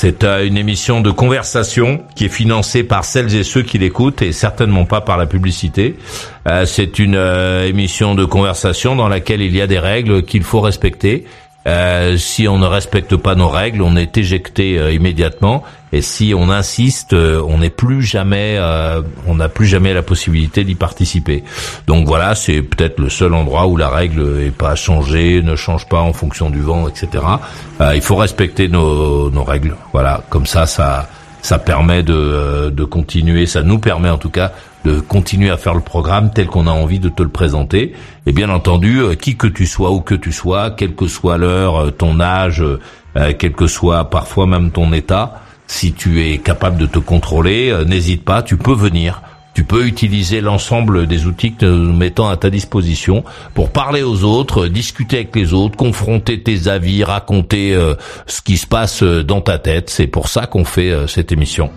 C'est 0.00 0.22
une 0.22 0.56
émission 0.56 1.00
de 1.00 1.10
conversation 1.10 2.04
qui 2.14 2.26
est 2.26 2.28
financée 2.28 2.84
par 2.84 3.04
celles 3.04 3.34
et 3.34 3.42
ceux 3.42 3.62
qui 3.62 3.78
l'écoutent 3.78 4.22
et 4.22 4.30
certainement 4.30 4.84
pas 4.84 5.00
par 5.00 5.16
la 5.16 5.26
publicité. 5.26 5.96
Euh, 6.48 6.66
c'est 6.66 7.00
une 7.00 7.16
euh, 7.16 7.66
émission 7.66 8.14
de 8.14 8.24
conversation 8.24 8.94
dans 8.94 9.08
laquelle 9.08 9.42
il 9.42 9.56
y 9.56 9.60
a 9.60 9.66
des 9.66 9.80
règles 9.80 10.22
qu'il 10.22 10.44
faut 10.44 10.60
respecter 10.60 11.26
euh, 11.68 12.16
si 12.16 12.48
on 12.48 12.58
ne 12.58 12.66
respecte 12.66 13.16
pas 13.16 13.34
nos 13.34 13.48
règles, 13.48 13.82
on 13.82 13.94
est 13.94 14.16
éjecté 14.16 14.78
euh, 14.78 14.90
immédiatement. 14.90 15.62
Et 15.92 16.00
si 16.02 16.32
on 16.34 16.50
insiste, 16.50 17.12
euh, 17.12 17.42
on 17.46 17.58
n'est 17.58 17.70
plus 17.70 18.02
jamais, 18.02 18.58
on 19.26 19.34
n'a 19.34 19.48
plus 19.48 19.66
jamais 19.66 19.94
la 19.94 20.02
possibilité 20.02 20.64
d'y 20.64 20.74
participer. 20.74 21.44
Donc 21.86 22.06
voilà, 22.06 22.34
c'est 22.34 22.62
peut-être 22.62 22.98
le 22.98 23.10
seul 23.10 23.34
endroit 23.34 23.66
où 23.66 23.76
la 23.76 23.88
règle 23.88 24.40
est 24.42 24.56
pas 24.56 24.74
changée, 24.74 25.42
ne 25.42 25.56
change 25.56 25.86
pas 25.88 26.00
en 26.00 26.12
fonction 26.12 26.50
du 26.50 26.60
vent, 26.60 26.88
etc. 26.88 27.24
il 27.94 28.02
faut 28.02 28.16
respecter 28.16 28.68
nos, 28.68 29.30
nos 29.30 29.44
règles. 29.44 29.76
Voilà, 29.92 30.22
comme 30.30 30.46
ça, 30.46 30.66
ça 30.66 31.08
ça 31.42 31.58
permet 31.58 32.02
de, 32.02 32.14
euh, 32.14 32.70
de 32.70 32.84
continuer, 32.84 33.46
ça 33.46 33.62
nous 33.62 33.78
permet 33.78 34.10
en 34.10 34.18
tout 34.18 34.30
cas 34.30 34.52
de 34.88 35.00
continuer 35.00 35.50
à 35.50 35.56
faire 35.56 35.74
le 35.74 35.80
programme 35.80 36.30
tel 36.32 36.46
qu'on 36.46 36.66
a 36.66 36.70
envie 36.70 36.98
de 36.98 37.08
te 37.08 37.22
le 37.22 37.28
présenter. 37.28 37.92
Et 38.26 38.32
bien 38.32 38.50
entendu, 38.50 39.00
euh, 39.00 39.14
qui 39.14 39.36
que 39.36 39.46
tu 39.46 39.66
sois, 39.66 39.90
où 39.90 40.00
que 40.00 40.14
tu 40.14 40.32
sois, 40.32 40.70
quelle 40.70 40.94
que 40.94 41.06
soit 41.06 41.38
l'heure, 41.38 41.76
euh, 41.76 41.90
ton 41.90 42.20
âge, 42.20 42.64
quel 43.38 43.52
que 43.52 43.66
soit 43.66 44.10
parfois 44.10 44.46
même 44.46 44.70
ton 44.70 44.92
état, 44.92 45.40
si 45.66 45.92
tu 45.92 46.22
es 46.22 46.38
capable 46.38 46.76
de 46.76 46.86
te 46.86 47.00
contrôler, 47.00 47.74
n'hésite 47.84 48.24
pas, 48.24 48.42
tu 48.42 48.56
peux 48.56 48.74
venir. 48.74 49.22
Tu 49.58 49.64
peux 49.64 49.88
utiliser 49.88 50.40
l'ensemble 50.40 51.08
des 51.08 51.26
outils 51.26 51.52
que 51.52 51.66
nous 51.66 51.92
mettons 51.92 52.28
à 52.28 52.36
ta 52.36 52.48
disposition 52.48 53.24
pour 53.54 53.70
parler 53.70 54.04
aux 54.04 54.22
autres, 54.22 54.68
discuter 54.68 55.16
avec 55.16 55.34
les 55.34 55.52
autres, 55.52 55.76
confronter 55.76 56.40
tes 56.44 56.68
avis, 56.68 57.02
raconter 57.02 57.74
euh, 57.74 57.96
ce 58.28 58.40
qui 58.40 58.56
se 58.56 58.68
passe 58.68 59.02
euh, 59.02 59.24
dans 59.24 59.40
ta 59.40 59.58
tête. 59.58 59.90
C'est 59.90 60.06
pour 60.06 60.28
ça 60.28 60.46
qu'on 60.46 60.64
fait 60.64 60.92
euh, 60.92 61.08
cette 61.08 61.32
émission. 61.32 61.72